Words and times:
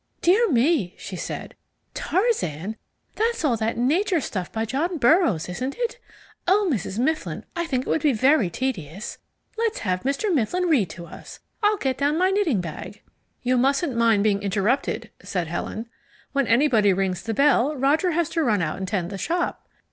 "Dear 0.23 0.49
me," 0.49 0.95
she 0.97 1.15
said; 1.15 1.53
"Tarzan 1.93 2.75
that's 3.17 3.45
all 3.45 3.55
that 3.57 3.77
nature 3.77 4.19
stuff 4.19 4.51
by 4.51 4.65
John 4.65 4.97
Burroughs; 4.97 5.47
isn't 5.47 5.75
it? 5.77 5.99
Oh, 6.47 6.67
Mrs. 6.73 6.97
Mifflin, 6.97 7.45
I 7.55 7.67
think 7.67 7.85
it 7.85 7.87
would 7.91 8.01
be 8.01 8.11
very 8.11 8.49
tedious. 8.49 9.19
Let's 9.59 9.77
have 9.81 10.01
Mr. 10.01 10.33
Mifflin 10.33 10.65
read 10.67 10.89
to 10.89 11.05
us. 11.05 11.39
I'll 11.61 11.77
get 11.77 11.99
down 11.99 12.17
my 12.17 12.31
knitting 12.31 12.61
bag." 12.61 13.03
"You 13.43 13.59
mustn't 13.59 13.95
mind 13.95 14.23
being 14.23 14.41
interrupted," 14.41 15.11
said 15.21 15.45
Helen. 15.45 15.87
"When 16.31 16.47
anybody 16.47 16.93
rings 16.93 17.21
the 17.21 17.35
bell 17.35 17.75
Roger 17.75 18.09
has 18.13 18.27
to 18.29 18.41
run 18.43 18.63
out 18.63 18.77
and 18.79 18.87
tend 18.87 19.11
the 19.11 19.19
shop." 19.19 19.67